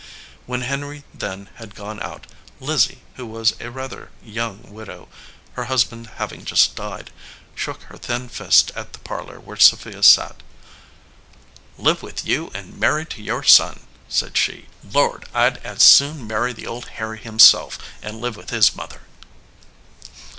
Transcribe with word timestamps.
When 0.47 0.61
Henry 0.61 1.03
then 1.13 1.49
had 1.57 1.75
gone 1.75 2.01
out, 2.01 2.25
Lizzie, 2.59 3.03
who 3.17 3.25
240 3.27 3.27
THE 3.27 3.29
SOLDIER 3.29 3.29
MAN 3.29 3.39
was 3.39 3.53
a 3.59 3.71
rather 3.71 4.09
young 4.23 4.61
widow, 4.73 5.09
her 5.53 5.65
husband 5.65 6.07
having 6.15 6.43
just 6.43 6.75
died, 6.75 7.11
shook 7.53 7.83
her 7.83 7.99
thin 7.99 8.27
fist 8.27 8.71
at 8.75 8.93
the 8.93 8.97
parlor 9.01 9.39
where 9.39 9.57
Sophia 9.57 10.01
sat. 10.01 10.41
"Live 11.77 12.01
with 12.01 12.25
you 12.25 12.49
and 12.55 12.79
married 12.79 13.11
to 13.11 13.21
your 13.21 13.43
son!" 13.43 13.81
said 14.09 14.37
she. 14.37 14.65
"Lord! 14.83 15.25
I 15.35 15.51
d 15.51 15.59
as 15.63 15.83
soon 15.83 16.25
marry 16.25 16.51
the 16.51 16.65
old 16.65 16.87
Harry 16.97 17.19
himself 17.19 17.77
and 18.01 18.19
live 18.19 18.35
with 18.35 18.49
his 18.49 18.75
mother!" 18.75 19.01